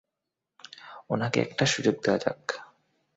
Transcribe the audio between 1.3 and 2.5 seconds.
একটা সুযোগ দেওয়া যাক।